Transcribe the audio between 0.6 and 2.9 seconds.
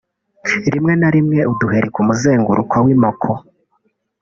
rimwe na rimwe uduheri ku muzenguruko